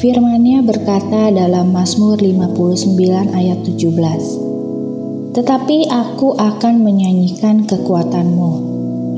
Firman-Nya 0.00 0.64
berkata 0.64 1.28
dalam 1.28 1.76
Mazmur 1.76 2.24
59 2.24 2.96
ayat 3.36 3.60
17 3.68 5.36
Tetapi 5.36 5.92
aku 5.92 6.40
akan 6.40 6.80
menyanyikan 6.80 7.68
kekuatanmu 7.68 8.52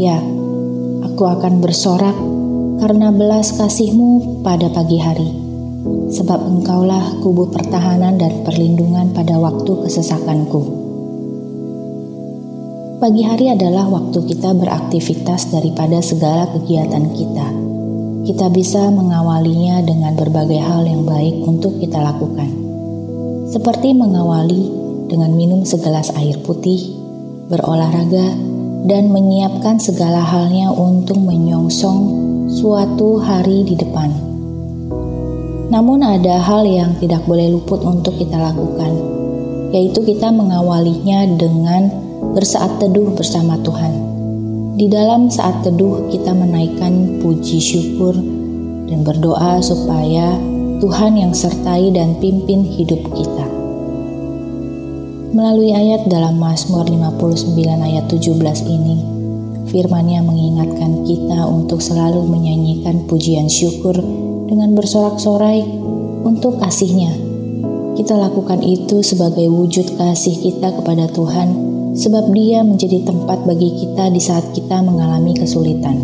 Ya, 0.00 0.16
aku 1.04 1.28
akan 1.28 1.60
bersorak 1.60 2.16
karena 2.80 3.12
belas 3.12 3.60
kasihmu 3.60 4.40
pada 4.40 4.72
pagi 4.72 4.96
hari 4.96 5.28
Sebab 6.16 6.48
engkaulah 6.48 7.20
kubu 7.20 7.52
pertahanan 7.52 8.16
dan 8.16 8.40
perlindungan 8.40 9.12
pada 9.12 9.36
waktu 9.36 9.84
kesesakanku 9.84 10.64
Pagi 13.04 13.20
hari 13.20 13.52
adalah 13.52 13.84
waktu 13.84 14.16
kita 14.32 14.56
beraktivitas 14.56 15.52
daripada 15.52 16.00
segala 16.04 16.48
kegiatan 16.52 17.04
kita. 17.12 17.69
Kita 18.30 18.46
bisa 18.46 18.94
mengawalinya 18.94 19.82
dengan 19.82 20.14
berbagai 20.14 20.62
hal 20.62 20.86
yang 20.86 21.02
baik 21.02 21.34
untuk 21.50 21.82
kita 21.82 21.98
lakukan, 21.98 22.46
seperti 23.50 23.90
mengawali 23.90 24.70
dengan 25.10 25.34
minum 25.34 25.66
segelas 25.66 26.14
air 26.14 26.38
putih, 26.38 26.94
berolahraga, 27.50 28.30
dan 28.86 29.10
menyiapkan 29.10 29.82
segala 29.82 30.22
halnya 30.22 30.70
untuk 30.70 31.18
menyongsong 31.18 32.00
suatu 32.54 33.18
hari 33.18 33.66
di 33.66 33.74
depan. 33.74 34.14
Namun, 35.74 35.98
ada 35.98 36.38
hal 36.38 36.62
yang 36.70 36.94
tidak 37.02 37.26
boleh 37.26 37.50
luput 37.50 37.82
untuk 37.82 38.14
kita 38.14 38.38
lakukan, 38.38 38.94
yaitu 39.74 40.06
kita 40.06 40.30
mengawalinya 40.30 41.26
dengan 41.34 41.90
bersaat 42.30 42.78
teduh 42.78 43.10
bersama 43.10 43.58
Tuhan. 43.66 44.09
Di 44.80 44.88
dalam 44.88 45.28
saat 45.28 45.60
teduh, 45.60 46.08
kita 46.08 46.32
menaikkan 46.32 47.20
puji 47.20 47.60
syukur 47.60 48.16
dan 48.88 49.04
berdoa 49.04 49.60
supaya 49.60 50.40
Tuhan 50.80 51.20
yang 51.20 51.36
sertai 51.36 51.92
dan 51.92 52.16
pimpin 52.16 52.64
hidup 52.64 52.96
kita. 53.12 53.44
Melalui 55.36 55.76
ayat 55.76 56.08
dalam 56.08 56.40
Mazmur 56.40 56.88
59 56.88 57.60
ayat 57.60 58.08
17 58.08 58.40
ini, 58.72 58.96
firman-Nya 59.68 60.24
mengingatkan 60.24 61.04
kita 61.04 61.44
untuk 61.44 61.84
selalu 61.84 62.24
menyanyikan 62.24 63.04
pujian 63.04 63.52
syukur 63.52 64.00
dengan 64.48 64.72
bersorak-sorai 64.72 65.60
untuk 66.24 66.56
kasihnya. 66.56 67.12
Kita 68.00 68.16
lakukan 68.16 68.64
itu 68.64 69.04
sebagai 69.04 69.44
wujud 69.44 70.00
kasih 70.00 70.40
kita 70.40 70.72
kepada 70.72 71.04
Tuhan 71.12 71.69
sebab 72.00 72.32
Dia 72.32 72.64
menjadi 72.64 73.04
tempat 73.04 73.44
bagi 73.44 73.76
kita 73.76 74.08
di 74.08 74.20
saat 74.24 74.56
kita 74.56 74.80
mengalami 74.80 75.36
kesulitan. 75.36 76.00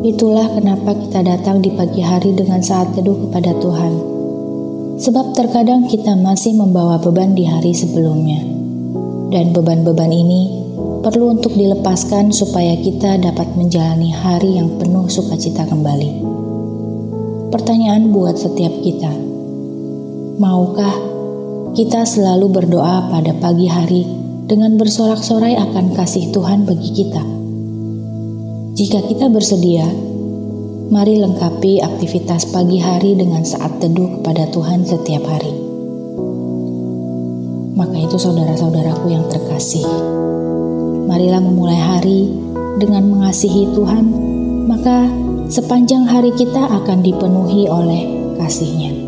Itulah 0.00 0.48
kenapa 0.56 0.96
kita 0.96 1.20
datang 1.20 1.60
di 1.60 1.68
pagi 1.76 2.00
hari 2.00 2.32
dengan 2.32 2.64
saat 2.64 2.96
teduh 2.96 3.28
kepada 3.28 3.52
Tuhan. 3.60 3.92
Sebab 4.98 5.36
terkadang 5.36 5.84
kita 5.86 6.16
masih 6.16 6.56
membawa 6.56 6.96
beban 6.96 7.36
di 7.36 7.44
hari 7.44 7.76
sebelumnya. 7.76 8.40
Dan 9.28 9.52
beban-beban 9.52 10.08
ini 10.08 10.64
perlu 11.04 11.36
untuk 11.36 11.52
dilepaskan 11.52 12.32
supaya 12.32 12.74
kita 12.80 13.20
dapat 13.20 13.52
menjalani 13.54 14.08
hari 14.08 14.56
yang 14.56 14.80
penuh 14.80 15.06
sukacita 15.06 15.68
kembali. 15.68 16.24
Pertanyaan 17.52 18.08
buat 18.08 18.40
setiap 18.40 18.72
kita. 18.80 19.12
Maukah 20.40 21.17
kita 21.76 22.08
selalu 22.08 22.48
berdoa 22.48 23.12
pada 23.12 23.36
pagi 23.36 23.68
hari 23.68 24.08
dengan 24.48 24.80
bersorak-sorai 24.80 25.60
akan 25.60 25.92
kasih 25.92 26.32
Tuhan 26.32 26.64
bagi 26.64 26.90
kita. 26.96 27.20
Jika 28.78 29.04
kita 29.04 29.28
bersedia, 29.28 29.84
mari 30.88 31.20
lengkapi 31.20 31.84
aktivitas 31.84 32.48
pagi 32.48 32.80
hari 32.80 33.12
dengan 33.18 33.44
saat 33.44 33.76
teduh 33.82 34.20
kepada 34.20 34.48
Tuhan 34.48 34.88
setiap 34.88 35.26
hari. 35.28 35.52
Maka 37.76 37.96
itu 38.00 38.16
saudara-saudaraku 38.16 39.06
yang 39.12 39.26
terkasih, 39.28 39.84
marilah 41.04 41.42
memulai 41.42 41.78
hari 41.78 42.32
dengan 42.80 43.04
mengasihi 43.06 43.68
Tuhan, 43.76 44.04
maka 44.66 45.10
sepanjang 45.52 46.08
hari 46.08 46.32
kita 46.32 46.70
akan 46.70 47.04
dipenuhi 47.04 47.68
oleh 47.68 48.34
kasih-Nya. 48.40 49.07